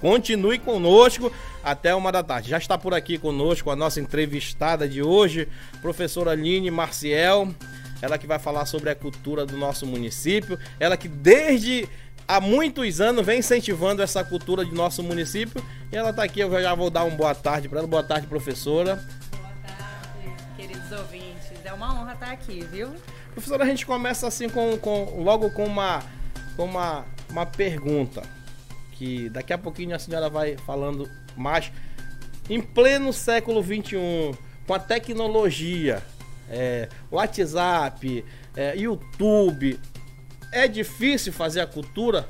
[0.00, 2.50] Continue conosco até uma da tarde.
[2.50, 5.48] Já está por aqui conosco a nossa entrevistada de hoje,
[5.82, 7.48] professora Aline Marciel.
[8.00, 10.58] Ela que vai falar sobre a cultura do nosso município.
[10.78, 11.88] Ela que desde
[12.26, 15.62] há muitos anos vem incentivando essa cultura de nosso município.
[15.90, 17.88] E ela está aqui, eu já vou dar uma boa tarde para ela.
[17.88, 18.96] Boa tarde, professora.
[19.32, 21.28] Boa tarde, queridos ouvintes.
[21.64, 22.94] É uma honra estar aqui, viu?
[23.32, 26.02] Professora, a gente começa assim com, com logo com uma,
[26.56, 28.22] com uma, uma pergunta.
[28.98, 31.70] Que daqui a pouquinho a senhora vai falando mais.
[32.50, 36.02] Em pleno século XXI, com a tecnologia,
[36.50, 38.24] é, WhatsApp,
[38.56, 39.78] é, YouTube,
[40.52, 42.26] é difícil fazer a cultura?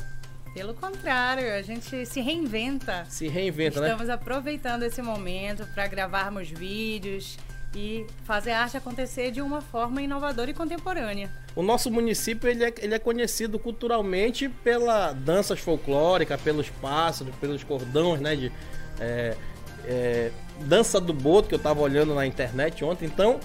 [0.53, 3.05] Pelo contrário, a gente se reinventa.
[3.09, 3.95] Se reinventa, Estamos né?
[3.95, 7.39] Estamos aproveitando esse momento para gravarmos vídeos
[7.75, 11.31] e fazer a arte acontecer de uma forma inovadora e contemporânea.
[11.55, 17.63] O nosso município ele é, ele é conhecido culturalmente pela danças folclóricas, pelos pássaros, pelos
[17.63, 18.37] cordões, né?
[18.37, 18.53] De,
[19.01, 19.37] é,
[19.85, 23.07] é, dança do boto que eu estava olhando na internet ontem.
[23.07, 23.39] Então,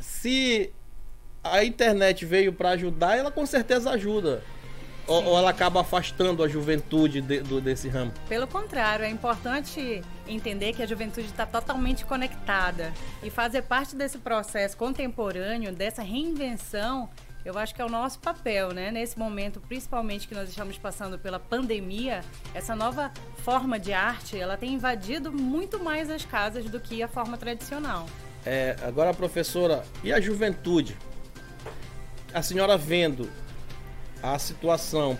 [0.00, 0.72] se
[1.42, 4.42] a internet veio para ajudar, ela com certeza ajuda.
[5.06, 8.12] Ou, ou, ela acaba afastando a juventude de, do, desse ramo?
[8.26, 14.18] Pelo contrário, é importante entender que a juventude está totalmente conectada e fazer parte desse
[14.18, 17.08] processo contemporâneo, dessa reinvenção,
[17.44, 18.90] eu acho que é o nosso papel, né?
[18.90, 22.22] Nesse momento, principalmente que nós estamos passando pela pandemia,
[22.54, 27.08] essa nova forma de arte, ela tem invadido muito mais as casas do que a
[27.08, 28.06] forma tradicional.
[28.46, 30.96] É, agora, professora, e a juventude?
[32.32, 33.30] A senhora vendo
[34.22, 35.18] a situação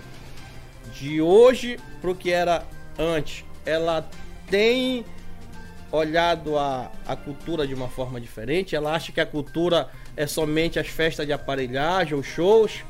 [0.94, 2.66] de hoje para o que era
[2.98, 4.08] antes, ela
[4.48, 5.04] tem
[5.90, 8.74] olhado a, a cultura de uma forma diferente?
[8.74, 12.84] Ela acha que a cultura é somente as festas de aparelhagem, os shows?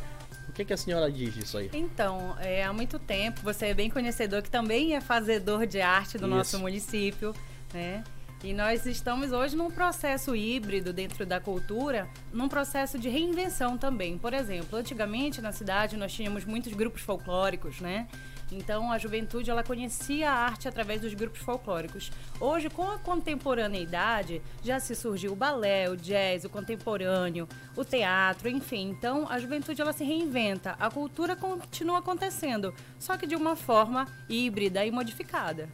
[0.48, 1.70] O que, que a senhora diz disso aí?
[1.72, 6.16] Então, é, há muito tempo, você é bem conhecedor que também é fazedor de arte
[6.16, 6.34] do Isso.
[6.34, 7.34] nosso município,
[7.72, 8.04] né?
[8.44, 14.18] E nós estamos hoje num processo híbrido dentro da cultura, num processo de reinvenção também.
[14.18, 18.06] Por exemplo, antigamente na cidade nós tínhamos muitos grupos folclóricos, né?
[18.52, 22.12] Então a juventude ela conhecia a arte através dos grupos folclóricos.
[22.38, 28.46] Hoje, com a contemporaneidade, já se surgiu o balé, o jazz, o contemporâneo, o teatro,
[28.46, 28.90] enfim.
[28.90, 34.06] Então a juventude ela se reinventa, a cultura continua acontecendo, só que de uma forma
[34.28, 35.66] híbrida e modificada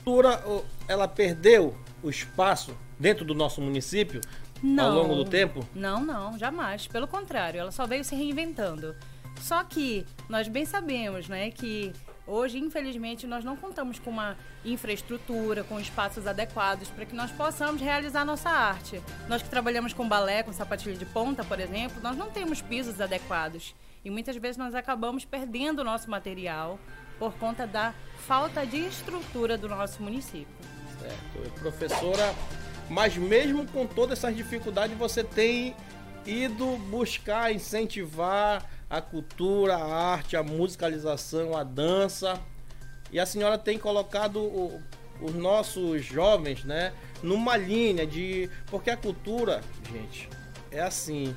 [0.00, 0.42] cultura
[0.88, 4.20] ela perdeu o espaço dentro do nosso município
[4.62, 5.66] não, ao longo do tempo?
[5.74, 6.86] Não, não, jamais.
[6.86, 8.94] Pelo contrário, ela só veio se reinventando.
[9.40, 11.92] Só que nós bem sabemos, né, que
[12.26, 17.80] hoje, infelizmente, nós não contamos com uma infraestrutura, com espaços adequados para que nós possamos
[17.80, 19.00] realizar nossa arte.
[19.28, 23.00] Nós que trabalhamos com balé, com sapatilha de ponta, por exemplo, nós não temos pisos
[23.00, 23.74] adequados.
[24.04, 26.78] E muitas vezes nós acabamos perdendo o nosso material
[27.18, 27.94] por conta da
[28.26, 30.69] falta de estrutura do nosso município.
[31.00, 31.60] Certo.
[31.60, 32.34] Professora,
[32.88, 35.74] mas mesmo com todas essas dificuldades, você tem
[36.26, 42.40] ido buscar incentivar a cultura, a arte, a musicalização, a dança.
[43.12, 44.80] E a senhora tem colocado o,
[45.20, 50.28] os nossos jovens, né, numa linha de porque a cultura, gente,
[50.70, 51.34] é assim,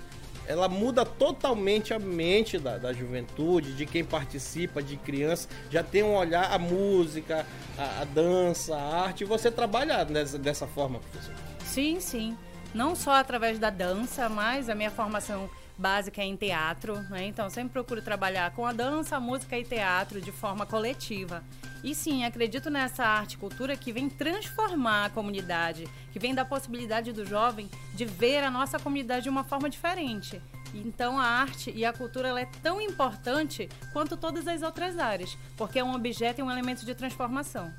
[0.47, 6.03] ela muda totalmente a mente da, da juventude, de quem participa, de criança, já tem
[6.03, 7.45] um olhar a música,
[7.77, 11.35] a, dança, a arte, e você trabalha dessa, dessa forma, professor?
[11.65, 12.37] Sim, sim.
[12.73, 17.25] Não só através da dança, mas a minha formação básica é em teatro, né?
[17.25, 21.43] Então sempre procuro trabalhar com a dança, a música e teatro de forma coletiva.
[21.83, 26.45] E sim, acredito nessa arte e cultura que vem transformar a comunidade, que vem dar
[26.45, 30.41] possibilidade do jovem de ver a nossa comunidade de uma forma diferente.
[30.73, 35.37] Então a arte e a cultura ela é tão importante quanto todas as outras áreas,
[35.57, 37.71] porque é um objeto e um elemento de transformação.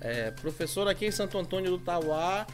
[0.00, 2.46] É, professor, aqui em Santo Antônio do Tauá,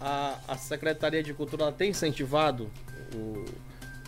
[0.00, 2.70] a, a Secretaria de Cultura tem incentivado
[3.14, 3.63] o,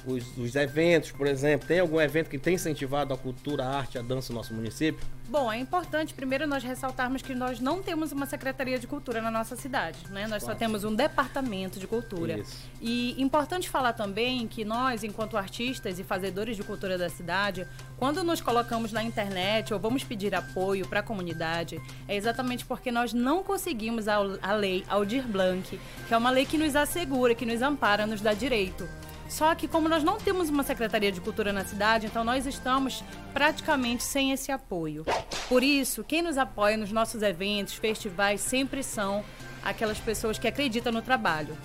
[0.06, 1.66] os, os, eventos, por exemplo?
[1.66, 5.04] Tem algum evento que tem incentivado a cultura, a arte, a dança no nosso município?
[5.28, 9.30] Bom, é importante primeiro nós ressaltarmos que nós não temos uma Secretaria de Cultura na
[9.30, 10.22] nossa cidade, né?
[10.22, 10.46] Nós Nossa.
[10.46, 12.38] só temos um departamento de cultura.
[12.38, 12.56] Isso.
[12.80, 17.66] E importante falar também que nós, enquanto artistas e fazedores de cultura da cidade,
[17.96, 22.92] quando nos colocamos na internet ou vamos pedir apoio para a comunidade, é exatamente porque
[22.92, 27.34] nós não conseguimos a, a lei Aldir Blanc, que é uma lei que nos assegura,
[27.34, 28.88] que nos ampara, nos dá direito
[29.28, 33.02] só que como nós não temos uma Secretaria de Cultura na cidade, então nós estamos
[33.32, 35.04] praticamente sem esse apoio.
[35.48, 39.24] Por isso, quem nos apoia nos nossos eventos, festivais, sempre são
[39.64, 41.56] aquelas pessoas que acreditam no trabalho.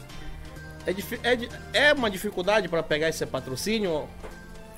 [0.85, 0.91] É,
[1.33, 4.07] é, é uma dificuldade para pegar esse patrocínio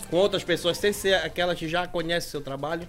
[0.09, 2.88] com outras pessoas, sem ser aquelas que já conhecem o seu trabalho?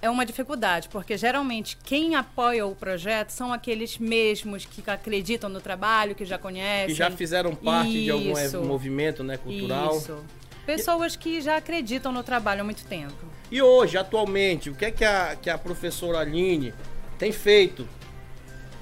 [0.00, 5.60] É uma dificuldade, porque geralmente quem apoia o projeto são aqueles mesmos que acreditam no
[5.60, 6.88] trabalho, que já conhecem.
[6.88, 8.04] Que já fizeram parte Isso.
[8.04, 9.96] de algum movimento né, cultural.
[9.96, 10.24] Isso.
[10.64, 13.16] Pessoas que já acreditam no trabalho há muito tempo.
[13.50, 16.74] E hoje, atualmente, o que é que a, que a professora Aline
[17.18, 17.88] tem feito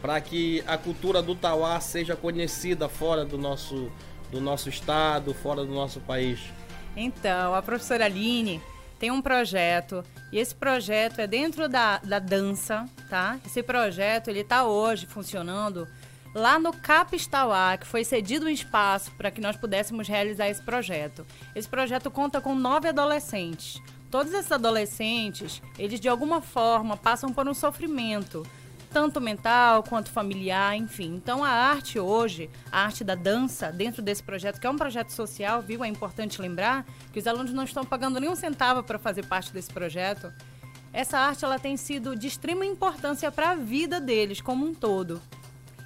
[0.02, 3.90] para que a cultura do Tauá seja conhecida fora do nosso,
[4.30, 6.40] do nosso estado, fora do nosso país?
[6.96, 8.60] Então, a professora Aline
[8.98, 13.38] tem um projeto e esse projeto é dentro da, da dança, tá?
[13.44, 15.86] Esse projeto ele está hoje funcionando
[16.34, 21.26] lá no Capistauá, que foi cedido um espaço para que nós pudéssemos realizar esse projeto.
[21.54, 23.80] Esse projeto conta com nove adolescentes.
[24.10, 28.46] Todos esses adolescentes, eles de alguma forma passam por um sofrimento
[28.96, 31.16] tanto mental quanto familiar, enfim.
[31.16, 35.10] Então a arte hoje, a arte da dança, dentro desse projeto, que é um projeto
[35.10, 35.84] social, viu?
[35.84, 39.70] É importante lembrar que os alunos não estão pagando nenhum centavo para fazer parte desse
[39.70, 40.32] projeto.
[40.94, 45.20] Essa arte ela tem sido de extrema importância para a vida deles como um todo.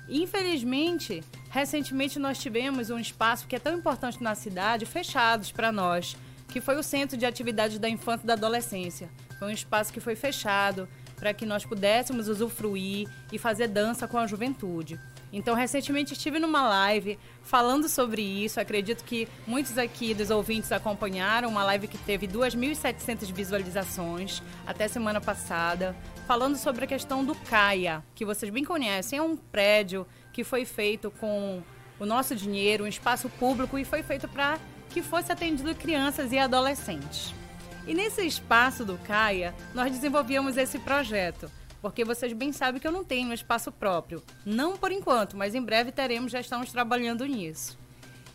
[0.09, 1.21] Infelizmente,
[1.51, 6.17] recentemente nós tivemos um espaço que é tão importante na cidade fechados para nós,
[6.47, 9.11] que foi o Centro de Atividades da Infância e da Adolescência.
[9.37, 10.89] Foi um espaço que foi fechado,
[11.21, 14.99] para que nós pudéssemos usufruir e fazer dança com a juventude.
[15.33, 18.59] Então, recentemente estive numa live falando sobre isso.
[18.59, 25.21] Acredito que muitos aqui dos ouvintes acompanharam uma live que teve 2.700 visualizações até semana
[25.21, 25.95] passada,
[26.27, 29.19] falando sobre a questão do CAIA, que vocês bem conhecem.
[29.19, 31.63] É um prédio que foi feito com
[31.99, 34.59] o nosso dinheiro, um espaço público e foi feito para
[34.89, 37.40] que fosse atendido crianças e adolescentes.
[37.87, 41.51] E nesse espaço do CAIA, nós desenvolvíamos esse projeto,
[41.81, 44.23] porque vocês bem sabem que eu não tenho um espaço próprio.
[44.45, 47.79] Não por enquanto, mas em breve teremos, já estamos trabalhando nisso.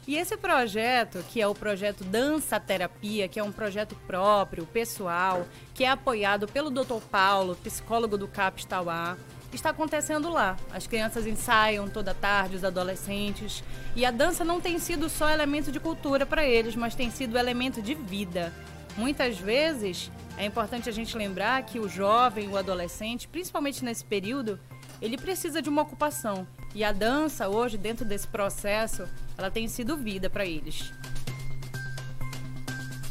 [0.08, 5.48] E esse projeto, que é o projeto Dança Terapia, que é um projeto próprio, pessoal,
[5.74, 7.02] que é apoiado pelo Dr.
[7.10, 9.18] Paulo, psicólogo do CAPS Tauá,
[9.52, 10.58] está acontecendo lá.
[10.72, 13.64] As crianças ensaiam toda tarde, os adolescentes.
[13.96, 17.38] E a dança não tem sido só elemento de cultura para eles, mas tem sido
[17.38, 18.54] elemento de vida.
[18.98, 24.60] Muitas vezes é importante a gente lembrar que o jovem, o adolescente, principalmente nesse período,
[25.02, 26.48] ele precisa de uma ocupação.
[26.74, 29.08] E a dança, hoje, dentro desse processo,
[29.38, 30.94] ela tem sido vida para eles.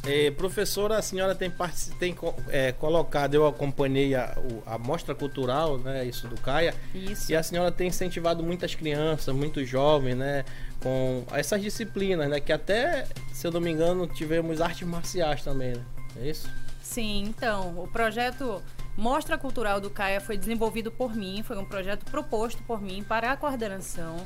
[0.06, 1.51] É, professora, a senhora tem,
[1.99, 2.15] tem
[2.49, 4.37] é, colocado, eu acompanhei a,
[4.67, 7.33] a mostra cultural, né, isso do CAIA, isso.
[7.33, 10.45] e a senhora tem incentivado muitas crianças, muitos jovens, né,
[10.81, 15.73] com essas disciplinas, né, que até, se eu não me engano, tivemos artes marciais também,
[15.73, 15.83] né,
[16.21, 16.51] é isso?
[16.83, 18.62] Sim, então, o projeto
[18.97, 23.33] Mostra Cultural do CAIA foi desenvolvido por mim, foi um projeto proposto por mim para
[23.33, 24.17] a coordenação,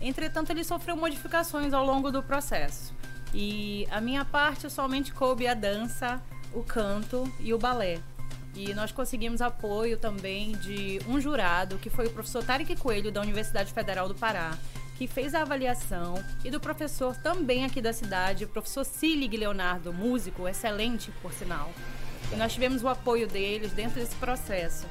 [0.00, 2.92] entretanto ele sofreu modificações ao longo do processo.
[3.34, 6.22] E a minha parte somente coube a dança,
[6.52, 8.00] o canto e o balé.
[8.54, 13.20] E nós conseguimos apoio também de um jurado, que foi o professor Tarek Coelho, da
[13.20, 14.56] Universidade Federal do Pará,
[14.96, 16.14] que fez a avaliação,
[16.44, 21.70] e do professor também aqui da cidade, o professor Silig Leonardo, músico, excelente por sinal.
[22.32, 24.86] E nós tivemos o apoio deles dentro desse processo.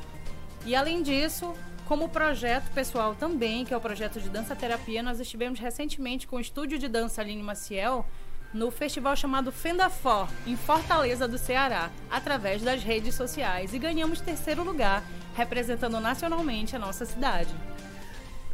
[0.66, 1.54] E além disso,
[1.86, 6.38] como projeto pessoal também, que é o projeto de dança terapia, nós estivemos recentemente com
[6.38, 8.06] o estúdio de dança Aline Maciel
[8.54, 14.64] no festival chamado Fendafor, em Fortaleza do Ceará, através das redes sociais e ganhamos terceiro
[14.64, 15.04] lugar,
[15.36, 17.54] representando nacionalmente a nossa cidade.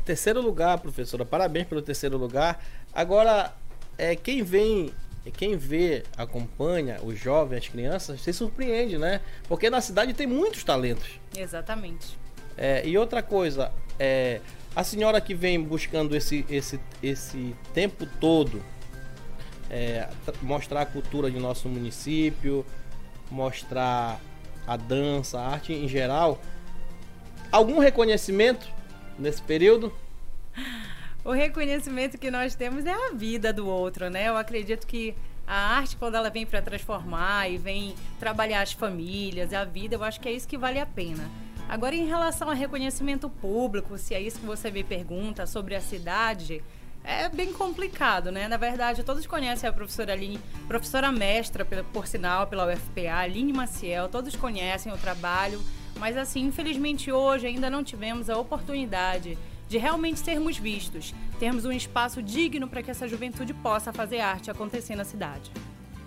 [0.03, 2.61] Terceiro lugar, professora, parabéns pelo terceiro lugar.
[2.93, 3.53] Agora,
[3.97, 4.91] é, quem vem,
[5.37, 9.21] quem vê, acompanha os jovens, as crianças, se surpreende, né?
[9.47, 11.19] Porque na cidade tem muitos talentos.
[11.35, 12.17] Exatamente.
[12.57, 14.41] É, e outra coisa, é,
[14.75, 18.61] a senhora que vem buscando esse, esse, esse tempo todo
[19.73, 20.07] é,
[20.43, 22.63] mostrar a cultura de nosso município,
[23.31, 24.21] mostrar
[24.67, 26.39] a dança, a arte em geral.
[27.51, 28.67] Algum reconhecimento
[29.17, 29.91] nesse período?
[31.25, 34.29] O reconhecimento que nós temos é a vida do outro, né?
[34.29, 35.15] Eu acredito que
[35.47, 40.03] a arte, quando ela vem para transformar e vem trabalhar as famílias, a vida, eu
[40.03, 41.27] acho que é isso que vale a pena.
[41.67, 45.81] Agora, em relação ao reconhecimento público, se é isso que você me pergunta sobre a
[45.81, 46.61] cidade,
[47.03, 48.47] é bem complicado, né?
[48.47, 54.07] Na verdade, todos conhecem a professora Aline, professora mestra, por sinal, pela UFPA, Aline Maciel,
[54.07, 55.61] todos conhecem o trabalho,
[55.99, 61.71] mas assim, infelizmente hoje ainda não tivemos a oportunidade de realmente sermos vistos, termos um
[61.71, 65.51] espaço digno para que essa juventude possa fazer arte acontecer na cidade.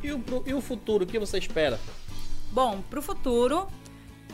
[0.03, 1.79] E o, e o futuro, o que você espera?
[2.53, 3.67] Bom, para o futuro,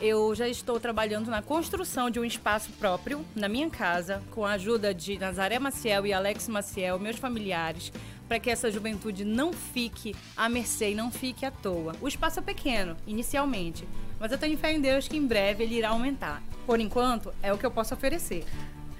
[0.03, 4.51] eu já estou trabalhando na construção de um espaço próprio na minha casa, com a
[4.51, 7.89] ajuda de Nazaré Maciel e Alex Maciel, meus familiares,
[8.27, 11.95] para que essa juventude não fique à mercê e não fique à toa.
[12.01, 13.87] O espaço é pequeno, inicialmente,
[14.19, 16.41] Mas eu tenho fé em Deus que em breve ele irá aumentar.
[16.65, 18.45] Por enquanto, é o que eu posso oferecer.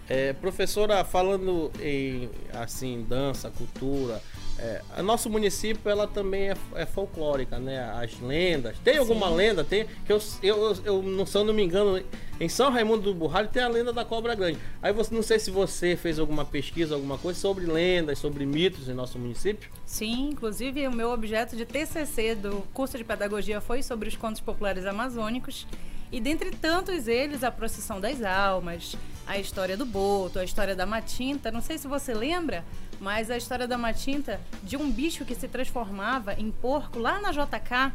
[0.10, 4.22] É, professora, falando em assim dança, cultura,
[4.60, 7.80] é, a nosso município ela também é, é, folclórica, né?
[7.96, 8.78] As lendas.
[8.80, 9.36] Tem alguma Sim.
[9.36, 9.64] lenda?
[9.64, 12.04] Tem que eu, eu, eu não, se eu não me engano,
[12.40, 14.60] em São Raimundo do Burralho tem a lenda da cobra grande.
[14.82, 18.88] Aí você não sei se você fez alguma pesquisa, alguma coisa sobre lendas, sobre mitos
[18.88, 19.70] em nosso município.
[19.86, 24.40] Sim, inclusive o meu objeto de TCC do curso de pedagogia foi sobre os contos
[24.40, 25.66] populares amazônicos.
[26.12, 28.96] E dentre tantos eles, a procissão das almas,
[29.26, 31.50] a história do boto, a história da matinta.
[31.50, 32.64] Não sei se você lembra,
[33.04, 37.32] mas a história da matinta de um bicho que se transformava em porco lá na
[37.32, 37.92] JK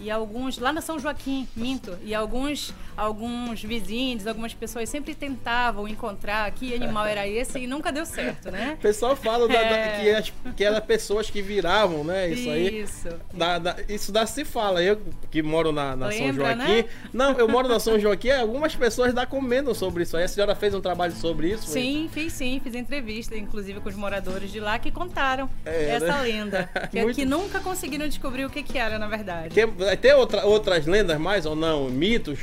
[0.00, 5.88] e alguns lá na São Joaquim, minto, e alguns alguns vizinhos, algumas pessoas sempre tentavam
[5.88, 8.76] encontrar que animal era esse e nunca deu certo, né?
[8.78, 10.00] O pessoal fala da, é...
[10.00, 12.28] que, as, que era pessoas que viravam, né?
[12.28, 12.80] Isso, aí.
[12.80, 13.08] Isso.
[13.32, 14.82] Da, da, isso dá se fala.
[14.82, 16.56] Eu que moro na, na São Joaquim.
[16.56, 16.84] Né?
[17.12, 20.24] Não, eu moro na São Joaquim, algumas pessoas dá comendo sobre isso aí.
[20.24, 21.66] A senhora fez um trabalho sobre isso?
[21.66, 26.18] Sim, fiz sim, fiz entrevista, inclusive com os moradores de lá que contaram é, essa
[26.18, 26.22] né?
[26.22, 26.70] lenda.
[26.94, 27.16] Que, Muito...
[27.16, 29.48] que nunca conseguiram descobrir o que, que era, na verdade.
[29.48, 31.88] Que, vai ter outra, outras lendas mais ou não?
[31.88, 32.38] Mitos?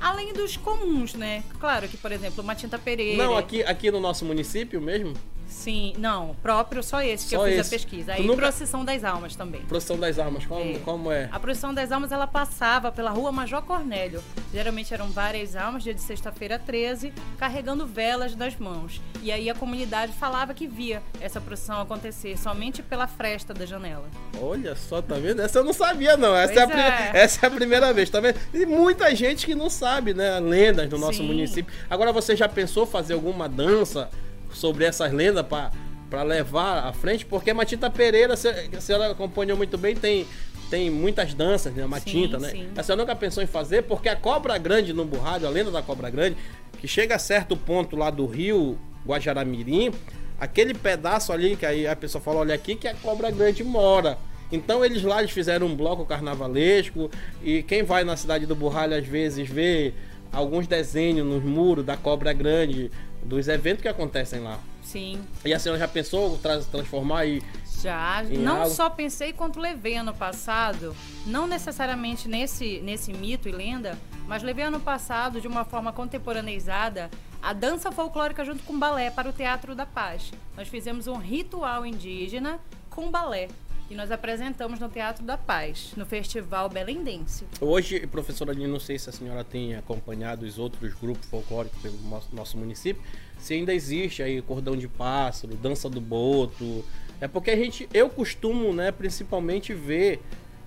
[0.00, 1.42] Além dos comuns, né?
[1.58, 3.22] Claro que, por exemplo, uma tinta pereira.
[3.22, 5.12] Não, aqui, aqui no nosso município mesmo?
[5.50, 7.74] Sim, não, próprio só esse que só eu fiz esse.
[7.74, 8.12] a pesquisa.
[8.12, 8.42] Aí nunca...
[8.42, 9.60] procissão das almas também.
[9.62, 10.78] Procissão das almas, como é.
[10.78, 11.28] como é?
[11.32, 14.22] A procissão das almas ela passava pela rua Major Cornélio.
[14.54, 19.00] Geralmente eram várias almas, dia de sexta-feira 13, carregando velas nas mãos.
[19.22, 24.08] E aí a comunidade falava que via essa procissão acontecer somente pela fresta da janela.
[24.40, 25.42] Olha só, tá vendo?
[25.42, 26.34] Essa eu não sabia, não.
[26.34, 27.22] Essa, é a, é.
[27.24, 28.38] essa é a primeira vez, tá vendo?
[28.54, 30.38] E muita gente que não sabe, né?
[30.38, 31.26] Lendas do nosso Sim.
[31.26, 31.74] município.
[31.90, 34.08] Agora você já pensou fazer alguma dança?
[34.52, 39.94] Sobre essas lendas para levar à frente, porque Matita Pereira, a senhora acompanhou muito bem,
[39.94, 40.26] tem,
[40.68, 41.84] tem muitas danças, né?
[41.86, 42.50] Matinta, sim, né?
[42.50, 42.68] Sim.
[42.76, 45.82] A senhora nunca pensou em fazer, porque a Cobra Grande no Burrado, a lenda da
[45.82, 46.36] Cobra Grande,
[46.78, 49.92] que chega a certo ponto lá do rio Guajaramirim,
[50.38, 54.18] aquele pedaço ali que aí a pessoa fala, olha aqui que a Cobra Grande mora.
[54.50, 57.10] Então eles lá eles fizeram um bloco carnavalesco
[57.42, 59.94] e quem vai na cidade do Burralho às vezes vê
[60.32, 62.90] alguns desenhos nos muros da Cobra Grande,
[63.24, 64.58] dos eventos que acontecem lá.
[64.82, 65.22] Sim.
[65.44, 67.42] E a senhora já pensou tra transformar e
[67.80, 68.74] já, não algo?
[68.74, 70.94] só pensei quanto levei ano passado,
[71.26, 77.10] não necessariamente nesse nesse mito e lenda, mas levei ano passado de uma forma contemporaneizada
[77.42, 80.30] a dança folclórica junto com balé para o Teatro da Paz.
[80.56, 82.60] Nós fizemos um ritual indígena
[82.90, 83.48] com balé
[83.90, 87.44] e nós apresentamos no Teatro da Paz, no Festival Belendense.
[87.60, 91.96] Hoje, professora Aline, não sei se a senhora tem acompanhado os outros grupos folclóricos pelo
[92.32, 93.02] nosso município,
[93.36, 96.84] se ainda existe aí cordão de pássaro, dança do boto.
[97.20, 100.22] É porque a gente, eu costumo, né, principalmente ver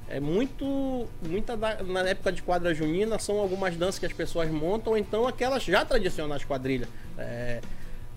[0.09, 4.51] é muito muita da, na época de quadra junina são algumas danças que as pessoas
[4.51, 6.89] montam, ou então aquelas já tradicionais quadrilhas.
[7.17, 7.61] É,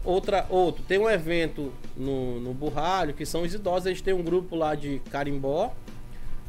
[0.07, 4.23] Outra, outro, tem um evento no, no Burralho, que são os idosos, eles têm um
[4.23, 5.75] grupo lá de carimbó.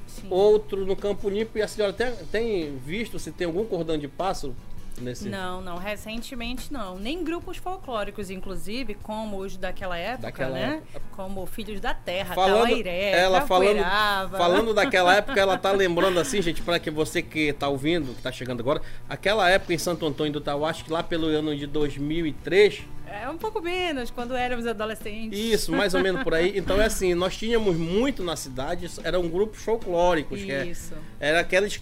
[0.08, 0.28] Sim.
[0.30, 4.08] Outro no Campo Limpo, e a senhora tem, tem visto se tem algum cordão de
[4.08, 4.56] pássaro
[5.02, 5.30] Nesse...
[5.30, 6.98] Não, não, recentemente não.
[6.98, 10.82] Nem grupos folclóricos, inclusive, como os daquela época, daquela né?
[10.94, 11.02] Época.
[11.16, 13.84] Como Filhos da Terra, falando, Tauairé, ela falando,
[14.32, 18.22] falando daquela época, ela tá lembrando assim, gente, para que você que tá ouvindo, que
[18.22, 21.56] tá chegando agora, aquela época em Santo Antônio do Tauá, acho que lá pelo ano
[21.56, 25.38] de 2003, é um pouco menos, quando éramos adolescentes.
[25.38, 26.54] Isso, mais ou menos por aí.
[26.58, 30.40] Então é assim, nós tínhamos muito na cidade, eram grupos folclóricos.
[30.40, 30.46] Isso.
[30.48, 31.82] Que é, era aqueles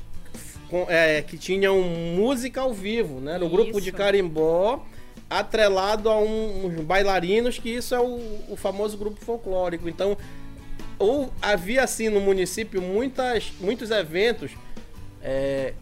[0.87, 3.35] é, que tinham música ao vivo, né?
[3.35, 4.85] Era o grupo de carimbó
[5.29, 9.89] atrelado a um, uns bailarinos, que isso é o, o famoso grupo folclórico.
[9.89, 10.17] Então,
[10.99, 14.51] ou havia assim no município muitas, muitos eventos
[15.21, 15.73] é,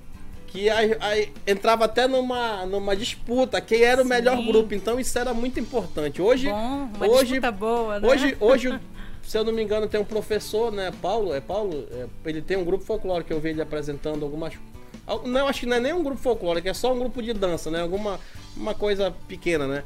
[0.53, 4.09] que a, a, entrava até numa, numa disputa quem era o Sim.
[4.09, 4.75] melhor grupo.
[4.75, 6.21] Então isso era muito importante.
[6.21, 8.07] Hoje, Bom, uma hoje, boa, né?
[8.07, 8.79] hoje, hoje,
[9.23, 12.55] se eu não me engano, tem um professor, né, Paulo, é Paulo, é, ele tem
[12.55, 14.53] um grupo folclórico que eu vi ele apresentando algumas
[15.25, 17.69] não, acho que não é nem um grupo folclórico, é só um grupo de dança,
[17.69, 17.81] né?
[17.81, 18.21] Alguma
[18.55, 19.83] uma coisa pequena, né?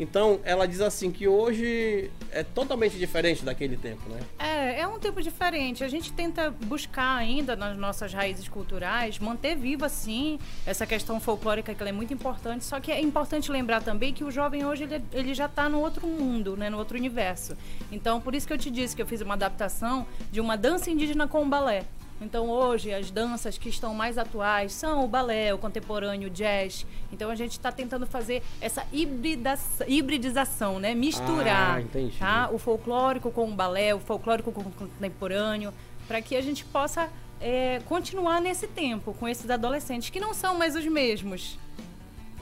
[0.00, 4.20] Então, ela diz assim que hoje é totalmente diferente daquele tempo, né?
[4.38, 5.84] É, é um tempo diferente.
[5.84, 11.74] A gente tenta buscar ainda nas nossas raízes culturais, manter viva, sim, essa questão folclórica
[11.74, 12.64] que é muito importante.
[12.64, 15.78] Só que é importante lembrar também que o jovem hoje, ele, ele já está no
[15.80, 16.70] outro mundo, né?
[16.70, 17.54] No outro universo.
[17.92, 20.90] Então, por isso que eu te disse que eu fiz uma adaptação de uma dança
[20.90, 21.84] indígena com balé.
[22.20, 26.86] Então hoje as danças que estão mais atuais são o balé, o contemporâneo, o jazz.
[27.12, 30.94] Então a gente está tentando fazer essa hibridização, né?
[30.94, 32.50] Misturar ah, tá?
[32.52, 35.72] o folclórico com o balé, o folclórico com o contemporâneo,
[36.06, 37.08] para que a gente possa
[37.40, 41.58] é, continuar nesse tempo com esses adolescentes que não são mais os mesmos.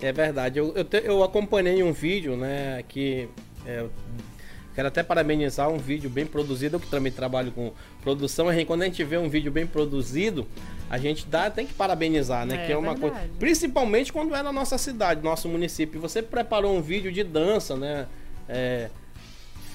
[0.01, 0.59] É verdade.
[0.59, 3.29] Eu, eu, te, eu acompanhei um vídeo, né, que
[3.67, 3.87] é,
[4.79, 8.85] quero até parabenizar um vídeo bem produzido, eu que também trabalho com produção, quando a
[8.85, 10.47] gente vê um vídeo bem produzido,
[10.89, 12.63] a gente dá, tem que parabenizar, né?
[12.63, 13.13] É, que é uma verdade.
[13.17, 13.31] coisa.
[13.41, 16.01] Principalmente quando é na nossa cidade, nosso município.
[16.01, 18.07] Você preparou um vídeo de dança, né?
[18.49, 18.89] É,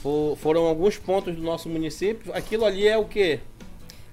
[0.02, 2.34] for, foram alguns pontos do nosso município.
[2.34, 3.42] Aquilo ali é o quê?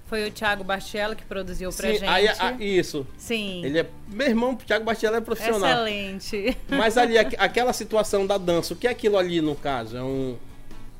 [0.07, 2.09] Foi o Thiago Bastiello que produziu pra Sim, gente.
[2.09, 3.07] Aí, a, isso.
[3.17, 3.63] Sim.
[3.63, 3.85] Ele é.
[4.09, 5.87] Meu irmão, o Thiago Bastiello é profissional.
[5.87, 6.57] Excelente.
[6.67, 9.95] Mas ali, aquela situação da dança, o que é aquilo ali no caso?
[9.95, 10.35] É um.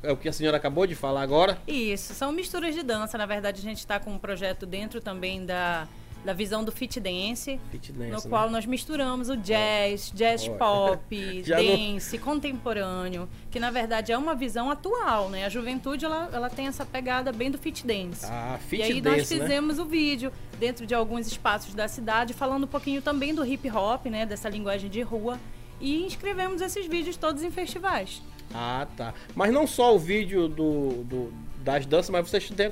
[0.02, 1.58] É o que a senhora acabou de falar agora?
[1.66, 3.16] Isso, são misturas de dança.
[3.16, 5.86] Na verdade, a gente está com um projeto dentro também da
[6.24, 8.22] da visão do fit dance, fit dance no né?
[8.28, 10.16] qual nós misturamos o jazz, oh.
[10.16, 10.52] jazz oh.
[10.52, 11.02] pop,
[11.42, 12.24] dance, não...
[12.24, 15.44] contemporâneo, que na verdade é uma visão atual, né?
[15.44, 18.24] A juventude ela, ela tem essa pegada bem do fit dance.
[18.26, 19.46] Ah, fit e aí dance, nós né?
[19.46, 19.82] fizemos né?
[19.82, 24.06] o vídeo dentro de alguns espaços da cidade, falando um pouquinho também do hip hop,
[24.06, 24.24] né?
[24.24, 25.38] Dessa linguagem de rua.
[25.80, 28.22] E inscrevemos esses vídeos todos em festivais.
[28.54, 29.14] Ah, tá.
[29.34, 31.32] Mas não só o vídeo do, do
[31.62, 32.70] das danças, mas vocês têm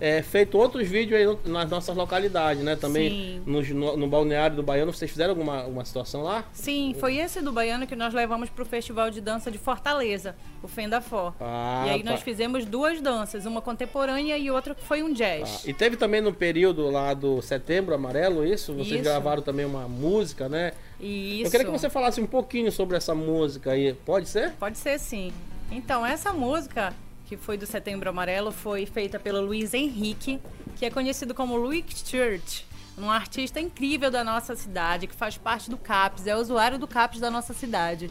[0.00, 2.76] é, feito outros vídeos aí nas nossas localidades, né?
[2.76, 6.44] Também no, no, no, balneário do Baiano, vocês fizeram alguma uma situação lá?
[6.52, 10.36] Sim, foi esse do Baiano que nós levamos para o Festival de Dança de Fortaleza,
[10.62, 11.34] o Fendafó.
[11.40, 12.10] Ah, e aí tá.
[12.10, 15.62] nós fizemos duas danças, uma contemporânea e outra que foi um jazz.
[15.64, 18.74] Ah, e teve também no período lá do Setembro Amarelo, isso?
[18.74, 19.02] Vocês isso.
[19.02, 20.72] gravaram também uma música, né?
[21.00, 21.46] Isso.
[21.46, 23.94] Eu queria que você falasse um pouquinho sobre essa música aí.
[24.04, 24.52] Pode ser?
[24.52, 25.32] Pode ser, sim.
[25.70, 26.94] Então, essa música
[27.26, 30.40] que foi do Setembro Amarelo, foi feita pelo Luiz Henrique,
[30.76, 32.64] que é conhecido como Luiz Church,
[32.96, 37.20] um artista incrível da nossa cidade, que faz parte do CAPS, é usuário do CAPS
[37.20, 38.10] da nossa cidade.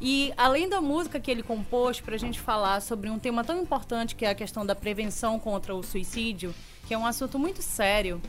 [0.00, 3.60] E além da música que ele compôs para a gente falar sobre um tema tão
[3.60, 6.54] importante que é a questão da prevenção contra o suicídio,
[6.86, 8.20] que é um assunto muito sério,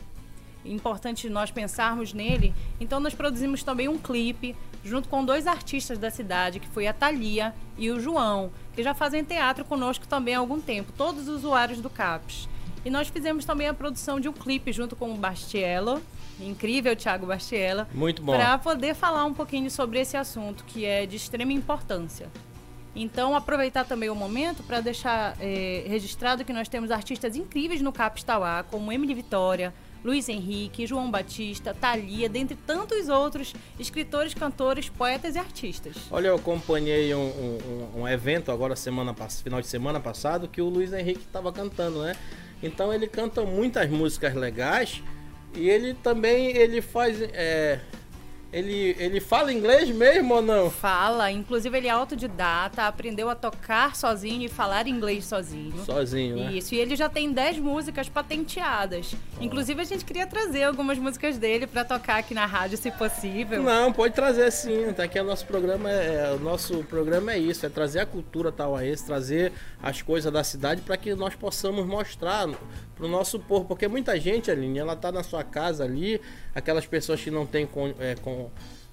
[0.64, 6.10] importante nós pensarmos nele, então nós produzimos também um clipe junto com dois artistas da
[6.10, 10.38] cidade, que foi a Thalia e o João, que já fazem teatro conosco também há
[10.38, 12.48] algum tempo, todos os usuários do CAPS.
[12.84, 16.02] E nós fizemos também a produção de um clipe junto com o Bastiello,
[16.40, 17.86] incrível Thiago Bastiello.
[17.94, 18.32] Muito bom.
[18.32, 22.28] Para poder falar um pouquinho sobre esse assunto, que é de extrema importância.
[22.94, 27.92] Então, aproveitar também o momento para deixar é, registrado que nós temos artistas incríveis no
[27.92, 29.72] CAPS Tauá, como Emily Vitória,
[30.04, 35.96] Luiz Henrique, João Batista, Thalia, dentre tantos outros escritores, cantores, poetas e artistas.
[36.10, 40.68] Olha, eu acompanhei um, um, um evento agora, semana, final de semana passado, que o
[40.68, 42.16] Luiz Henrique estava cantando, né?
[42.62, 45.02] Então ele canta muitas músicas legais
[45.54, 47.80] e ele também ele faz é,
[48.52, 50.70] ele, ele fala inglês mesmo ou não?
[50.70, 55.72] Fala, inclusive ele é autodidata, aprendeu a tocar sozinho e falar inglês sozinho.
[55.86, 56.52] Sozinho, né?
[56.52, 59.14] Isso, e ele já tem 10 músicas patenteadas.
[59.14, 59.42] Oh.
[59.42, 63.62] Inclusive a gente queria trazer algumas músicas dele para tocar aqui na rádio, se possível.
[63.62, 67.38] Não, pode trazer sim, até que o nosso programa é, é, o nosso programa é
[67.38, 71.86] isso, é trazer a cultura tauaense, trazer as coisas da cidade para que nós possamos
[71.86, 72.48] mostrar
[72.94, 76.20] pro nosso povo, porque muita gente, Aline, ela tá na sua casa ali,
[76.54, 78.41] aquelas pessoas que não têm com, é, com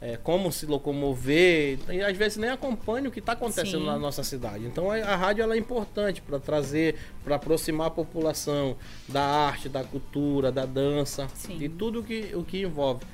[0.01, 3.85] é, como se locomover e às vezes nem acompanha o que está acontecendo Sim.
[3.85, 4.65] na nossa cidade.
[4.65, 9.67] Então a, a rádio ela é importante para trazer, para aproximar a população da arte,
[9.67, 11.57] da cultura, da dança Sim.
[11.59, 13.05] e tudo que, o que envolve.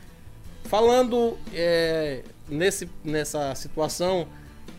[0.65, 4.27] Falando é, nesse, nessa situação,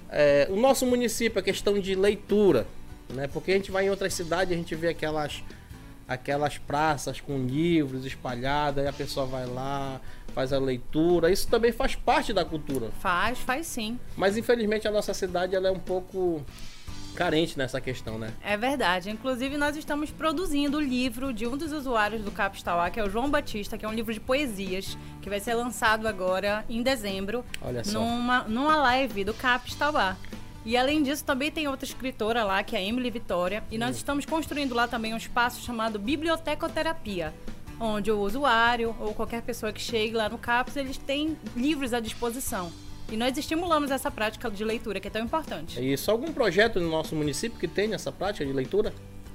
[0.09, 2.67] é, o nosso município, a questão de leitura,
[3.09, 3.29] né?
[3.29, 5.43] Porque a gente vai em outras cidades, a gente vê aquelas
[6.09, 10.01] aquelas praças com livros espalhados, aí a pessoa vai lá,
[10.33, 11.31] faz a leitura.
[11.31, 12.91] Isso também faz parte da cultura.
[13.01, 13.99] Faz, faz sim.
[14.17, 16.45] Mas infelizmente a nossa cidade ela é um pouco
[17.17, 18.31] carente nessa questão, né?
[18.45, 19.11] É verdade.
[19.11, 23.09] Inclusive, nós estamos produzindo o livro de um dos usuários do Capistauá, que é o
[23.09, 27.43] João Batista, que é um livro de poesias, que vai ser lançado agora em dezembro.
[27.63, 27.99] Olha só.
[27.99, 30.17] Numa, numa live do Capistauá.
[30.67, 33.91] E além disso, também tem outra escritora lá, que é a Emily Vitória, e nós
[33.91, 33.99] hum.
[33.99, 37.33] estamos construindo lá também um espaço chamado Bibliotecoterapia,
[37.79, 42.01] onde o usuário ou qualquer pessoa que chegue lá no CAPS, eles têm livros à
[42.01, 42.73] disposição.
[43.13, 45.79] E nós estimulamos essa prática de leitura, que é tão importante.
[45.79, 46.11] É isso.
[46.11, 48.93] Algum projeto no nosso município que tenha essa prática de leitura?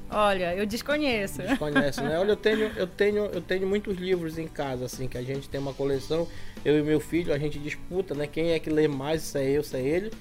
[0.10, 1.42] Olha, eu desconheço.
[1.42, 2.20] Desconhece, né?
[2.20, 5.48] Olha, eu tenho, eu tenho, eu tenho muitos livros em casa, assim, que a gente
[5.48, 6.28] tem uma coleção.
[6.66, 8.28] Eu e meu filho, a gente disputa, né?
[8.28, 10.12] Quem é que lê mais, se é eu, se é ele.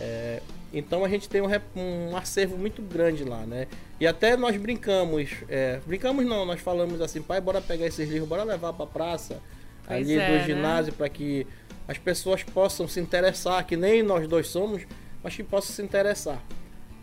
[0.00, 0.40] É,
[0.72, 3.66] então a gente tem um, um, acervo muito grande lá, né?
[3.98, 8.28] E até nós brincamos, é, brincamos não, nós falamos assim, pai, bora pegar esses livros,
[8.28, 9.40] bora levar para praça
[9.86, 10.44] pois ali é, do né?
[10.46, 10.96] ginásio né?
[10.96, 11.46] para que
[11.86, 14.82] as pessoas possam se interessar, que nem nós dois somos,
[15.22, 16.40] mas que possam se interessar.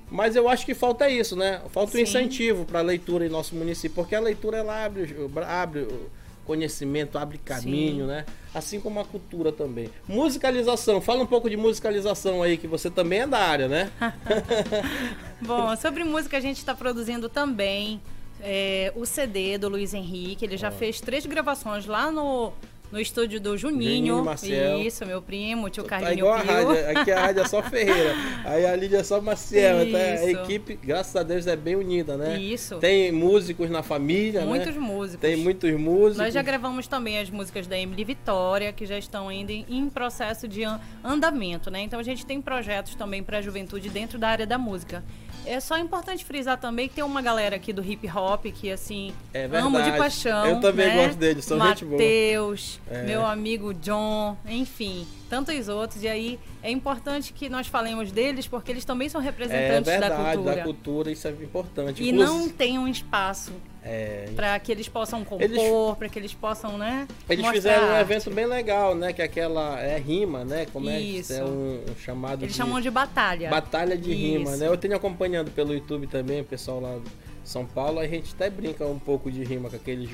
[0.10, 1.62] Mas eu acho que falta isso, né?
[1.70, 1.98] Falta Sim.
[2.00, 5.14] um incentivo para a leitura em nosso município, porque a leitura ela abre,
[5.46, 6.10] abre o
[6.46, 8.12] conhecimento, abre caminho, Sim.
[8.12, 8.26] né?
[8.58, 9.88] Assim como a cultura também.
[10.08, 13.92] Musicalização, fala um pouco de musicalização aí, que você também é da área, né?
[15.40, 18.02] Bom, sobre música a gente está produzindo também
[18.42, 20.44] é, o CD do Luiz Henrique.
[20.44, 22.52] Ele já fez três gravações lá no
[22.92, 24.24] no estúdio do Juninho.
[24.24, 26.50] Juninho Isso, meu primo, tio tá Carlinho igual Pio.
[26.50, 28.16] a rádio, aqui a rádio é só Ferreira.
[28.46, 29.84] Aí a Lídia é só Maciel.
[29.84, 32.40] Então a equipe, graças a Deus, é bem unida, né?
[32.40, 32.78] Isso.
[32.78, 34.48] Tem músicos na família, né?
[34.48, 34.80] Muitos né?
[34.80, 35.22] músicos.
[35.22, 36.18] Tem muitos músicos.
[36.18, 40.48] Nós já gravamos também as músicas da Emily Vitória, que já estão ainda em processo
[40.48, 40.64] de
[41.04, 41.82] andamento, né?
[41.82, 45.04] Então a gente tem projetos também para a juventude dentro da área da música.
[45.48, 49.14] É só importante frisar também que tem uma galera aqui do hip hop que, assim,
[49.34, 50.46] é amo de paixão.
[50.46, 51.06] Eu também né?
[51.06, 52.02] gosto deles, são Mateus, gente boa.
[52.02, 53.04] Matheus, é.
[53.04, 56.04] meu amigo John, enfim, tantos outros.
[56.04, 60.24] E aí é importante que nós falemos deles porque eles também são representantes é verdade,
[60.24, 60.56] da cultura.
[60.56, 62.04] da cultura, isso é importante.
[62.04, 62.38] E Inclusive...
[62.38, 63.54] não tem um espaço
[63.88, 64.30] é...
[64.36, 65.62] Para que eles possam compor, eles...
[65.98, 67.08] para que eles possam, né?
[67.30, 69.14] Eles fizeram um evento bem legal, né?
[69.14, 70.66] Que é aquela é rima, né?
[70.74, 71.34] Como é Isso.
[71.34, 72.58] é um, um chamado Eles de...
[72.58, 73.50] chamam de batalha.
[73.50, 74.20] Batalha de Isso.
[74.20, 74.68] rima, né?
[74.68, 78.50] Eu tenho acompanhando pelo YouTube também, o pessoal lá de São Paulo, a gente até
[78.50, 80.10] brinca um pouco de rima com aqueles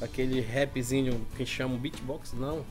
[0.00, 2.64] aquele rapzinho que chamam beatbox, não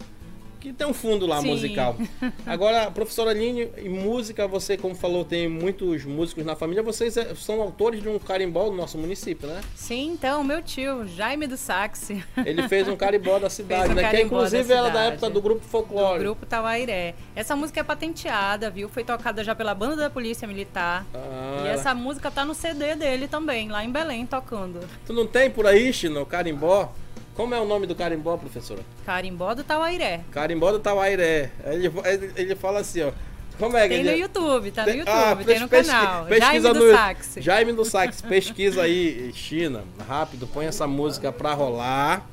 [0.62, 1.48] que tem um fundo lá Sim.
[1.48, 1.98] musical.
[2.46, 6.84] Agora, professora Aline, em música, você, como falou, tem muitos músicos na família.
[6.84, 9.62] Vocês é, são autores de um carimbó do nosso município, né?
[9.76, 12.12] Sim, então, meu tio, Jaime do Sax.
[12.46, 14.10] Ele fez um carimbó da cidade, um né?
[14.12, 16.20] Que inclusive era da época do grupo Folclore.
[16.20, 17.16] Do grupo Tauairé.
[17.36, 18.88] Essa música é patenteada, viu?
[18.88, 21.06] Foi tocada já pela banda da Polícia Militar.
[21.14, 21.64] Ah.
[21.66, 24.80] E essa música tá no CD dele também, lá em Belém, tocando.
[25.08, 26.94] Tu não tem por aí, Chino, carimbó?
[27.36, 28.82] Como é o nome do carimbó, professora?
[29.06, 30.22] Carimbó do Tauairé.
[30.32, 31.52] Carimbó do Tauairé.
[31.66, 31.92] Ele,
[32.36, 33.12] ele fala assim, ó.
[33.58, 36.26] Como é que Tem no YouTube, tá no YouTube, ah, tem no pesqui, canal.
[36.26, 37.34] Pesquisa Jaime do no, Sax.
[37.38, 42.28] Jaime do Sax, pesquisa aí, China, rápido, põe essa música pra rolar.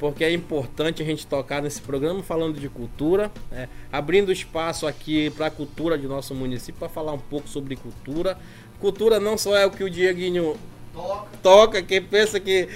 [0.00, 3.68] Porque é importante a gente tocar nesse programa falando de cultura, né?
[3.92, 8.38] abrindo espaço aqui para a cultura de nosso município, para falar um pouco sobre cultura.
[8.80, 10.56] Cultura não só é o que o Dieguinho
[10.94, 12.68] toca, toca que pensa que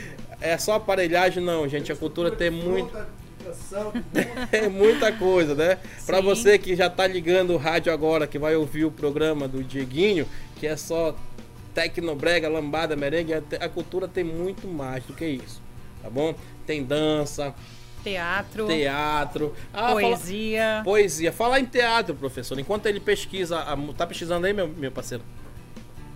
[0.43, 1.93] é só aparelhagem, não, gente.
[1.93, 2.97] A cultura tem muito.
[4.53, 5.79] é muita coisa, né?
[6.05, 9.63] Para você que já tá ligando o rádio agora, que vai ouvir o programa do
[9.63, 10.27] Dieguinho,
[10.57, 11.15] que é só
[11.75, 15.63] tecnobrega, lambada, merengue, a cultura tem muito mais do que isso,
[16.03, 16.35] tá bom?
[16.67, 17.55] Tem dança,
[18.03, 18.67] Teatro.
[18.67, 19.55] Teatro.
[19.73, 20.61] Ah, poesia.
[20.61, 21.33] Fala, poesia.
[21.33, 22.59] Falar em teatro, professor.
[22.59, 23.65] Enquanto ele pesquisa.
[23.97, 25.23] Tá pesquisando aí, meu, meu parceiro?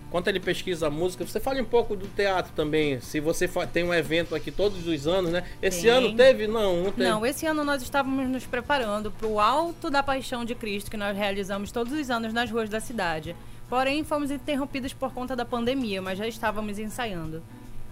[0.07, 3.01] Enquanto ele pesquisa a música, você fale um pouco do teatro também.
[3.01, 5.43] Se você tem um evento aqui todos os anos, né?
[5.61, 5.89] Esse tem.
[5.89, 6.47] ano teve?
[6.47, 7.09] Não, não teve.
[7.09, 10.95] Não, esse ano nós estávamos nos preparando para o Alto da Paixão de Cristo, que
[10.95, 13.35] nós realizamos todos os anos nas ruas da cidade.
[13.69, 17.43] Porém, fomos interrompidos por conta da pandemia, mas já estávamos ensaiando.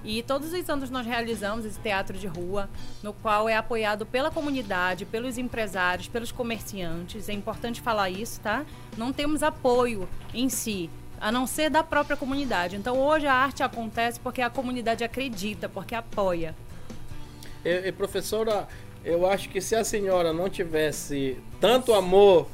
[0.06, 2.70] E todos os anos nós realizamos esse teatro de rua,
[3.04, 7.28] no qual é apoiado pela comunidade, pelos empresários, pelos comerciantes.
[7.28, 8.64] É importante falar isso, tá?
[8.96, 12.76] Não temos apoio em si a não ser da própria comunidade.
[12.76, 16.56] Então hoje a arte acontece porque a comunidade acredita, porque apoia.
[17.64, 18.68] E, e, professora,
[19.04, 22.48] eu acho que se a senhora não tivesse tanto amor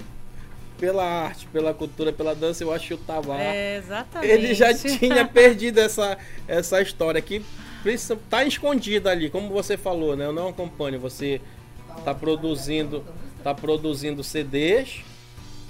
[0.80, 3.40] pela arte, pela cultura, pela dança, eu acho que o Tavar.
[3.40, 4.32] É, exatamente.
[4.32, 7.44] Ele já tinha perdido essa, essa história que
[7.86, 10.26] está escondida ali, como você falou, né?
[10.26, 11.00] Eu não acompanho.
[11.00, 11.42] Você
[11.98, 13.04] está produzindo,
[13.44, 15.02] tá produzindo CDs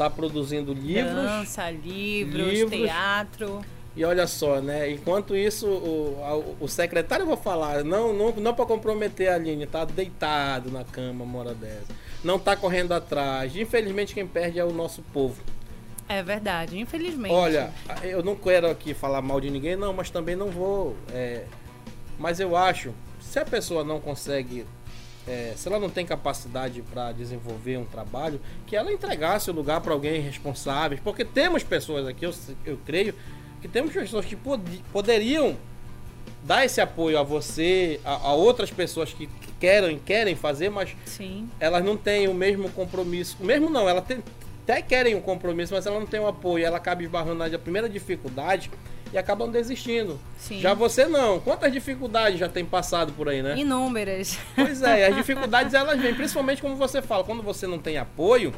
[0.01, 1.13] está produzindo livros.
[1.13, 3.61] Dança, livros, livros, teatro.
[3.95, 4.89] E olha só, né?
[4.89, 9.67] Enquanto isso, o, o secretário, eu vou falar, não, não, não para comprometer a Aline,
[9.67, 11.93] tá deitado na cama, mora dessa.
[12.23, 13.55] Não tá correndo atrás.
[13.55, 15.41] Infelizmente, quem perde é o nosso povo.
[16.07, 17.33] É verdade, infelizmente.
[17.33, 17.71] Olha,
[18.03, 20.95] eu não quero aqui falar mal de ninguém, não, mas também não vou.
[21.09, 21.45] É...
[22.17, 24.65] Mas eu acho, se a pessoa não consegue
[25.27, 29.81] é, se ela não tem capacidade para desenvolver um trabalho, que ela entregasse o lugar
[29.81, 30.97] para alguém responsável.
[31.03, 32.33] Porque temos pessoas aqui, eu,
[32.65, 33.13] eu creio,
[33.61, 35.55] que temos pessoas que pod poderiam
[36.43, 39.29] dar esse apoio a você, a, a outras pessoas que
[39.59, 41.47] querem, querem fazer, mas Sim.
[41.59, 43.37] elas não têm o mesmo compromisso.
[43.39, 44.23] O mesmo não, ela tem,
[44.63, 46.65] até querem um compromisso, mas ela não tem o apoio.
[46.65, 48.71] Ela acaba esbarrando na primeira dificuldade
[49.13, 50.19] e acabam desistindo.
[50.37, 50.59] Sim.
[50.59, 51.39] Já você não.
[51.39, 53.57] Quantas dificuldades já tem passado por aí, né?
[53.57, 54.39] Inúmeras.
[54.55, 58.53] Pois é, as dificuldades elas vêm, principalmente como você fala, quando você não tem apoio,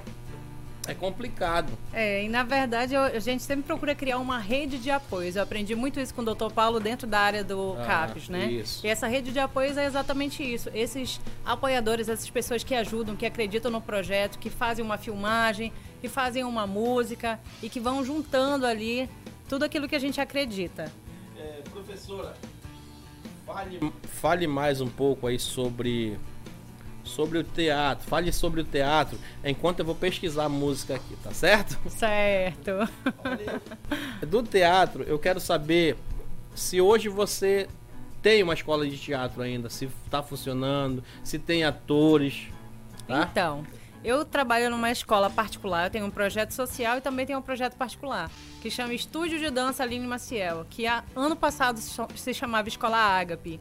[0.87, 1.71] é complicado.
[1.93, 5.35] É, e na verdade a gente sempre procura criar uma rede de apoios.
[5.35, 6.51] Eu aprendi muito isso com o Dr.
[6.53, 8.45] Paulo dentro da área do ah, CAPES, né?
[8.45, 8.85] Isso.
[8.85, 10.69] E essa rede de apoios é exatamente isso.
[10.73, 16.09] Esses apoiadores, essas pessoas que ajudam, que acreditam no projeto, que fazem uma filmagem, que
[16.09, 19.09] fazem uma música e que vão juntando ali
[19.53, 20.91] tudo aquilo que a gente acredita.
[21.37, 22.33] É, professora,
[23.45, 26.17] fale, fale mais um pouco aí sobre
[27.03, 28.07] sobre o teatro.
[28.07, 31.77] Fale sobre o teatro enquanto eu vou pesquisar a música aqui, tá certo?
[31.87, 32.71] Certo.
[34.27, 35.97] Do teatro, eu quero saber
[36.55, 37.67] se hoje você
[38.23, 42.47] tem uma escola de teatro ainda, se está funcionando, se tem atores.
[43.05, 43.29] Tá?
[43.31, 43.63] Então,
[44.03, 47.75] eu trabalho numa escola particular, eu tenho um projeto social e também tenho um projeto
[47.75, 48.29] particular,
[48.61, 50.85] que chama Estúdio de Dança Aline Maciel, que
[51.15, 53.59] ano passado se chamava Escola Ágape.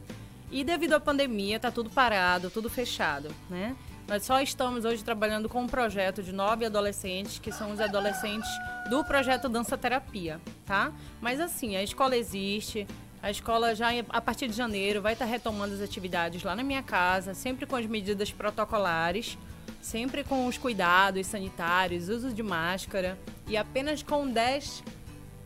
[0.51, 3.75] E devido à pandemia, está tudo parado, tudo fechado, né?
[4.07, 8.49] Nós só estamos hoje trabalhando com um projeto de nove adolescentes, que são os adolescentes
[8.89, 10.91] do projeto Dança Terapia, tá?
[11.21, 12.85] Mas assim, a escola existe,
[13.21, 16.83] a escola já a partir de janeiro vai estar retomando as atividades lá na minha
[16.83, 19.37] casa, sempre com as medidas protocolares,
[19.81, 24.83] sempre com os cuidados sanitários, uso de máscara e apenas com 10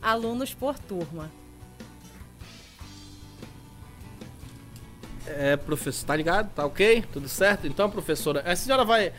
[0.01, 1.31] alunos por turma.
[5.25, 6.53] É, professor, tá ligado?
[6.53, 7.03] Tá ok?
[7.11, 7.67] Tudo certo?
[7.67, 9.11] Então, professora, a senhora vai.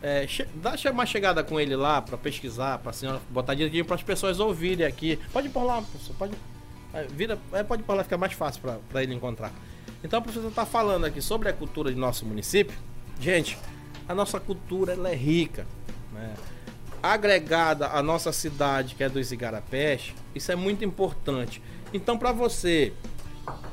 [0.00, 3.96] É, dá uma chegada com ele lá para pesquisar, para a senhora botar direitinho para
[3.96, 5.18] as pessoas ouvirem aqui.
[5.32, 6.34] Pode ir por lá, professor, pode.
[7.10, 9.52] Vira, é, pode ir por lá, fica mais fácil para ele encontrar.
[10.04, 12.76] Então, o professor está falando aqui sobre a cultura de nosso município.
[13.18, 13.58] Gente,
[14.08, 15.66] a nossa cultura ela é rica,
[16.12, 16.34] né?
[17.02, 21.60] agregada à nossa cidade, que é dos Igarapés, isso é muito importante.
[21.92, 22.94] Então, para você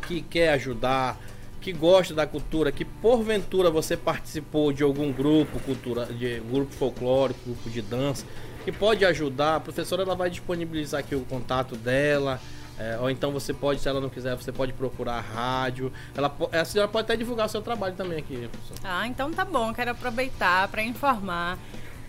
[0.05, 1.17] que quer ajudar,
[1.61, 7.39] que gosta da cultura, que porventura você participou de algum grupo cultura, de grupo folclórico,
[7.45, 8.25] grupo de dança,
[8.65, 12.41] que pode ajudar, a professora ela vai disponibilizar aqui o contato dela.
[12.79, 15.91] É, ou então você pode, se ela não quiser, você pode procurar a rádio.
[16.15, 18.77] Ela, a senhora pode até divulgar o seu trabalho também aqui, professor.
[18.83, 19.73] Ah, então tá bom.
[19.73, 21.59] Quero aproveitar para informar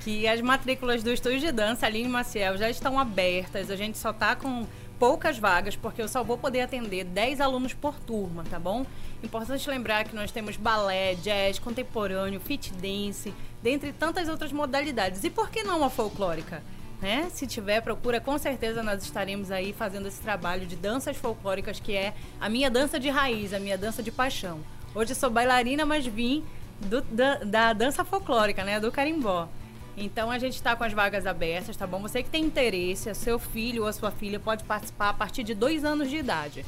[0.00, 3.70] que as matrículas do Estúdio de Dança Aline Maciel já estão abertas.
[3.70, 4.66] A gente só tá com
[4.98, 8.86] poucas vagas, porque eu só vou poder atender 10 alunos por turma, tá bom?
[9.22, 15.22] Importante lembrar que nós temos balé, jazz, contemporâneo, fit dance, dentre tantas outras modalidades.
[15.24, 16.62] E por que não a folclórica?
[17.02, 17.28] Né?
[17.30, 21.96] Se tiver, procura, com certeza nós estaremos aí fazendo esse trabalho de danças folclóricas, que
[21.96, 24.60] é a minha dança de raiz, a minha dança de paixão.
[24.94, 26.44] Hoje sou bailarina, mas vim
[26.80, 28.78] do, da, da dança folclórica, né?
[28.78, 29.48] Do carimbó.
[29.96, 32.00] Então a gente está com as vagas abertas, tá bom?
[32.02, 35.54] Você que tem interesse, seu filho ou a sua filha pode participar a partir de
[35.54, 36.64] dois anos de idade.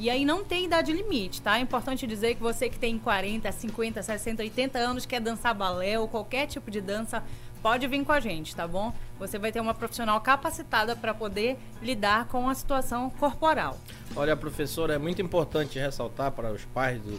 [0.00, 1.58] E aí não tem idade limite, tá?
[1.58, 5.98] É importante dizer que você que tem 40, 50, 60, 80 anos, quer dançar balé
[5.98, 7.20] ou qualquer tipo de dança,
[7.62, 8.92] pode vir com a gente, tá bom?
[9.18, 13.78] Você vai ter uma profissional capacitada para poder lidar com a situação corporal.
[14.16, 17.18] Olha, professora, é muito importante ressaltar para os pais do,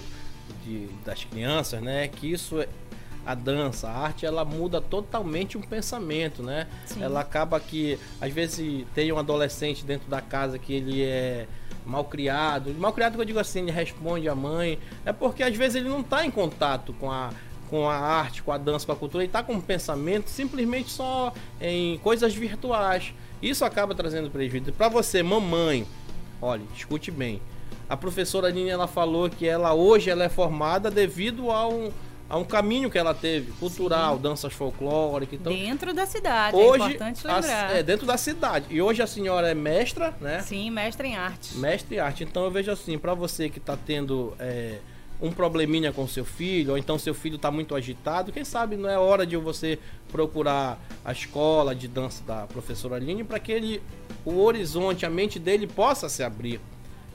[0.63, 2.67] de, das crianças, né, que isso é
[3.25, 6.67] a dança, a arte, ela muda totalmente um pensamento, né?
[6.85, 7.03] Sim.
[7.03, 11.45] Ela acaba que, às vezes, tem um adolescente dentro da casa que ele é
[11.85, 12.73] mal criado.
[12.75, 14.79] Mal criado que eu digo assim, ele responde à mãe.
[15.05, 17.31] É porque às vezes ele não está em contato com a,
[17.69, 20.89] com a arte, com a dança, com a cultura, ele está com um pensamento simplesmente
[20.89, 23.13] só em coisas virtuais.
[23.41, 24.71] Isso acaba trazendo prejuízo.
[24.73, 25.85] Para você, mamãe,
[26.41, 27.41] olha, escute bem.
[27.87, 31.91] A professora Aline ela falou que ela hoje ela é formada devido a um,
[32.29, 34.21] a um caminho que ela teve, cultural, Sim.
[34.21, 35.39] danças folclóricas.
[35.39, 37.69] Então, dentro da cidade, é hoje, é importante lembrar.
[37.69, 38.65] A, é, dentro da cidade.
[38.69, 40.41] E hoje a senhora é mestra, né?
[40.41, 41.57] Sim, mestra em arte.
[41.57, 42.23] Mestre em arte.
[42.23, 44.77] Então eu vejo assim, para você que está tendo é,
[45.21, 48.89] um probleminha com seu filho, ou então seu filho está muito agitado, quem sabe não
[48.89, 49.77] é hora de você
[50.11, 53.81] procurar a escola de dança da professora Aline para que ele,
[54.23, 56.59] o horizonte, a mente dele possa se abrir.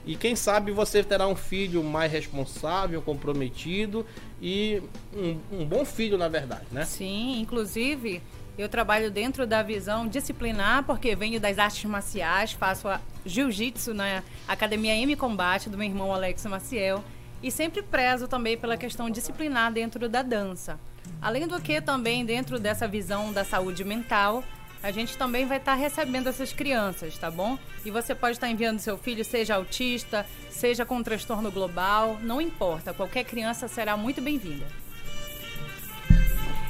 [0.07, 4.05] E quem sabe você terá um filho mais responsável, comprometido
[4.40, 4.83] e
[5.17, 6.85] um, um bom filho, na verdade, né?
[6.85, 8.21] Sim, inclusive
[8.59, 12.87] eu trabalho dentro da visão disciplinar, porque venho das artes marciais, faço
[13.25, 17.03] jiu-jitsu na Academia M Combate do meu irmão Alex Maciel.
[17.44, 20.80] E sempre prezo também pela questão disciplinar dentro da dança.
[21.20, 24.42] Além do que, também dentro dessa visão da saúde mental,
[24.83, 27.59] a gente também vai estar recebendo essas crianças, tá bom?
[27.85, 32.94] E você pode estar enviando seu filho, seja autista, seja com transtorno global, não importa,
[32.94, 34.64] qualquer criança será muito bem-vinda.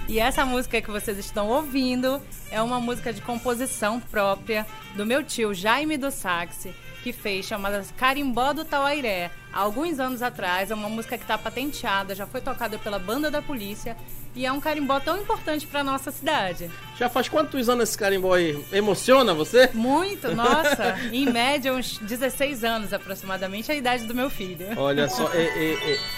[0.08, 5.22] E essa música que vocês estão ouvindo é uma música de composição própria do meu
[5.22, 9.30] tio Jaime do Saxe, que fez chamada Carimbó do Tauairé.
[9.55, 13.31] Há alguns anos atrás, é uma música que está patenteada, já foi tocada pela banda
[13.31, 13.97] da polícia
[14.35, 16.69] e é um carimbó tão importante para nossa cidade.
[16.99, 18.61] Já faz quantos anos esse carimbó aí?
[18.73, 19.71] Emociona você?
[19.73, 20.99] Muito, nossa.
[21.12, 24.67] em média, uns 16 anos aproximadamente, a idade do meu filho.
[24.77, 25.38] Olha só, e,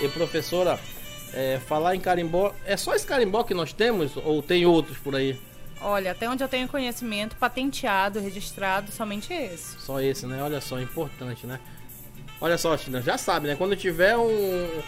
[0.01, 0.81] e, e professora,
[1.35, 5.15] é, falar em carimbó, é só esse carimbó que nós temos ou tem outros por
[5.15, 5.39] aí?
[5.83, 9.79] Olha, até onde eu tenho conhecimento, patenteado, registrado, somente esse.
[9.79, 10.43] Só esse, né?
[10.43, 11.61] Olha só, importante, né?
[12.41, 13.57] Olha só, Tina, já sabe, né?
[13.57, 14.83] Quando tiver um,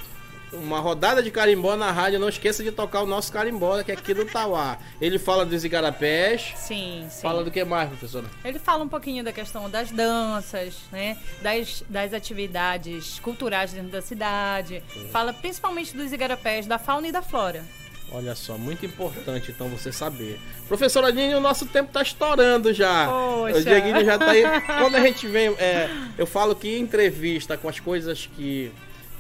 [0.53, 3.95] uma rodada de carimbó na rádio, não esqueça de tocar o nosso carimbó, que é
[3.95, 4.79] aqui do Tauá.
[5.01, 6.53] Ele fala dos igarapés.
[6.57, 7.23] Sim, sim.
[7.23, 8.27] Fala do que mais, professora?
[8.45, 11.17] Ele fala um pouquinho da questão das danças, né?
[11.43, 14.83] Das, das atividades culturais dentro da cidade.
[14.93, 15.09] Sim.
[15.09, 17.65] Fala principalmente dos igarapés, da fauna e da flora.
[18.11, 20.41] Olha só, muito importante então você saber.
[20.67, 23.07] Professora Aline, o nosso tempo tá estourando já.
[23.07, 23.59] Poxa.
[23.59, 24.43] O Dieguinho já tá aí.
[24.79, 28.73] Quando a gente vem, é, eu falo que entrevista com as coisas que,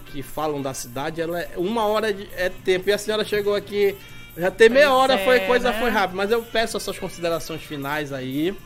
[0.07, 2.89] que falam da cidade, ela é, uma hora de, é tempo.
[2.89, 3.95] E a senhora chegou aqui,
[4.37, 5.79] já tem meia hora, é, foi coisa né?
[5.79, 6.17] foi rápido.
[6.17, 8.57] Mas eu peço as suas considerações finais aí.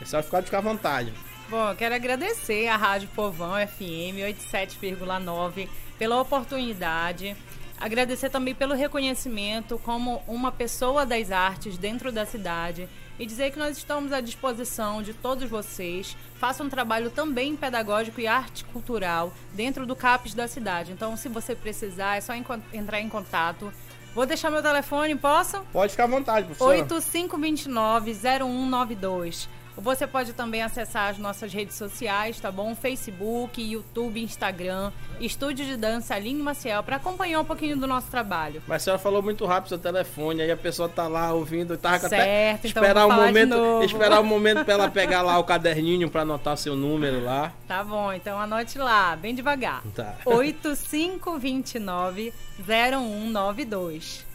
[0.00, 1.10] É só ficar, ficar à vontade.
[1.48, 7.36] Bom, eu quero agradecer a Rádio Povão FM 87,9 pela oportunidade.
[7.80, 12.86] Agradecer também pelo reconhecimento como uma pessoa das artes dentro da cidade
[13.18, 16.14] e dizer que nós estamos à disposição de todos vocês.
[16.36, 20.92] Faça um trabalho também pedagógico e arte cultural dentro do CAPES da cidade.
[20.92, 23.72] Então, se você precisar, é só entrar em contato.
[24.14, 25.62] Vou deixar meu telefone, posso?
[25.72, 26.86] Pode ficar à vontade, professor.
[26.86, 29.48] 8529-0192.
[29.76, 32.74] Você pode também acessar as nossas redes sociais, tá bom?
[32.74, 38.62] Facebook, YouTube, Instagram, Estúdio de Dança Aline Maciel, para acompanhar um pouquinho do nosso trabalho.
[38.66, 41.98] Mas a senhora falou muito rápido seu telefone, aí a pessoa tá lá ouvindo, tá
[41.98, 46.10] certo, até então esperar um momento, esperar um momento para ela pegar lá o caderninho
[46.10, 47.52] para anotar seu número lá.
[47.66, 49.82] Tá bom, então anote lá, bem devagar.
[49.94, 50.16] Tá.
[50.26, 52.32] 8529
[52.66, 54.26] 0192.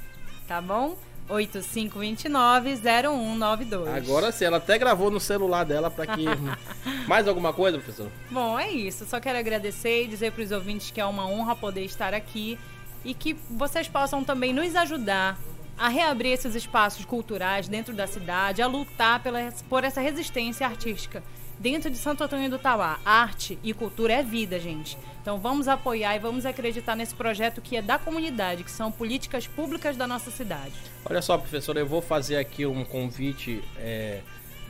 [0.48, 0.96] Tá bom?
[1.30, 3.96] 8529-0192.
[3.96, 6.26] Agora sim, ela até gravou no celular dela para que.
[7.08, 8.10] Mais alguma coisa, professor?
[8.30, 9.06] Bom, é isso.
[9.06, 12.60] Só quero agradecer e dizer para os ouvintes que é uma honra poder estar aqui
[13.04, 15.38] e que vocês possam também nos ajudar
[15.78, 21.22] a reabrir esses espaços culturais dentro da cidade, a lutar pela, por essa resistência artística
[21.60, 23.00] dentro de Santo Antônio do Tauá.
[23.06, 24.98] Arte e cultura é vida, gente.
[25.22, 29.48] Então vamos apoiar e vamos acreditar nesse projeto que é da comunidade, que são políticas
[29.48, 30.74] públicas da nossa cidade.
[31.04, 34.22] Olha só, professora, eu vou fazer aqui um convite é,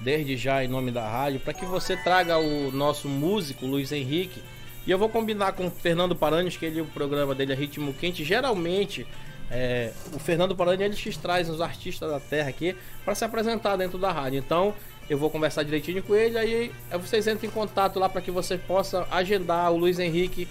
[0.01, 4.41] desde já em nome da rádio para que você traga o nosso músico Luiz Henrique.
[4.87, 7.91] E eu vou combinar com o Fernando Paranhos, que ele, o programa dele é Ritmo
[7.93, 8.23] Quente.
[8.23, 9.05] Geralmente,
[9.49, 13.97] é, o Fernando Paranhos ele traz os artistas da terra aqui para se apresentar dentro
[13.97, 14.37] da rádio.
[14.37, 14.75] Então,
[15.09, 18.57] eu vou conversar direitinho com ele, aí vocês entram em contato lá para que você
[18.57, 20.47] possa agendar o Luiz Henrique,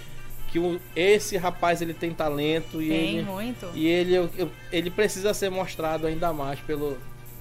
[0.48, 3.70] que o, esse rapaz ele tem talento e tem ele muito.
[3.74, 4.30] e ele
[4.70, 6.96] ele precisa ser mostrado ainda mais pelo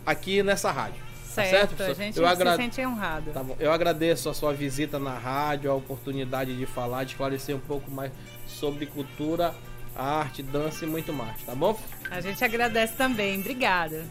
[0.05, 1.03] aqui nessa rádio.
[1.23, 1.91] Certo, tá certo?
[1.99, 2.51] a gente eu agra...
[2.51, 3.31] se sente honrado.
[3.31, 3.55] Tá bom.
[3.59, 7.89] Eu agradeço a sua visita na rádio, a oportunidade de falar, de esclarecer um pouco
[7.89, 8.11] mais
[8.45, 9.53] sobre cultura,
[9.95, 11.79] arte, dança e muito mais, tá bom?
[12.11, 13.39] A gente agradece também.
[13.39, 14.05] Obrigada.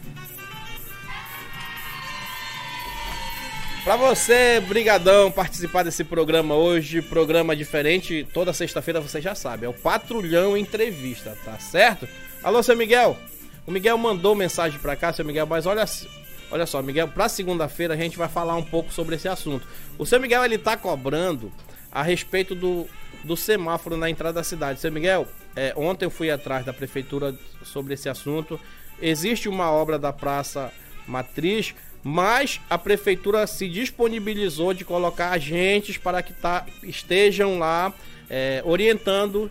[3.83, 9.69] Para você, brigadão, participar desse programa hoje, programa diferente, toda sexta-feira você já sabe, é
[9.69, 12.07] o Patrulhão Entrevista, tá certo?
[12.41, 13.17] Alô, seu Miguel.
[13.67, 15.83] O Miguel mandou mensagem para cá, seu Miguel, mas olha,
[16.49, 19.67] olha só, Miguel, para segunda-feira a gente vai falar um pouco sobre esse assunto.
[19.97, 21.51] O seu Miguel ele tá cobrando
[21.91, 22.87] a respeito do,
[23.25, 24.79] do semáforo na entrada da cidade.
[24.79, 28.57] Seu Miguel, é, ontem eu fui atrás da prefeitura sobre esse assunto.
[29.01, 30.71] Existe uma obra da Praça
[31.05, 37.93] Matriz mas a prefeitura se disponibilizou de colocar agentes para que tá, estejam lá
[38.29, 39.49] é, orientando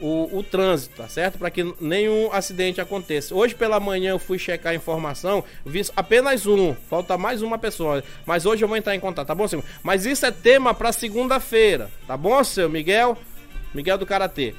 [0.00, 1.38] o, o, trânsito, tá certo?
[1.38, 3.32] Para que nenhum acidente aconteça.
[3.32, 8.02] Hoje pela manhã eu fui checar a informação, vi apenas um, falta mais uma pessoa.
[8.26, 9.64] Mas hoje eu vou entrar em contato, tá bom, senhor?
[9.82, 13.16] Mas isso é tema para segunda-feira, tá bom, seu Miguel?
[13.72, 14.54] Miguel do Karatê.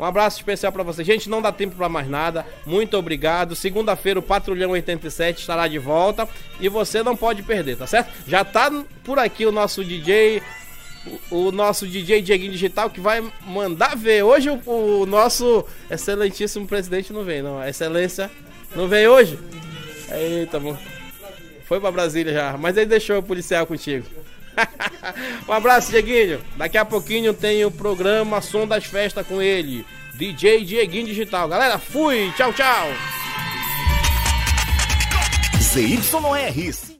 [0.00, 1.04] Um abraço especial para você.
[1.04, 2.46] Gente, não dá tempo para mais nada.
[2.64, 3.54] Muito obrigado.
[3.54, 6.26] Segunda-feira o Patrulhão 87 estará de volta
[6.58, 8.10] e você não pode perder, tá certo?
[8.26, 8.72] Já tá
[9.04, 10.42] por aqui o nosso DJ
[11.30, 14.22] o, nosso DJ Dieguinho Digital que vai mandar ver.
[14.22, 17.58] Hoje o, o, nosso excelentíssimo presidente não vem, não.
[17.58, 18.30] A excelência
[18.74, 19.38] não veio hoje?
[20.10, 20.78] Eita, bom.
[21.66, 24.06] Foi para Brasília já, mas ele deixou o policial contigo.
[25.48, 26.40] um abraço, Dieguinho.
[26.56, 29.84] Daqui a pouquinho tem o programa Som das Festas com ele,
[30.14, 31.48] DJ Dieguinho Digital.
[31.48, 32.32] Galera, fui.
[32.36, 32.88] Tchau, tchau.
[35.60, 36.90] ZYR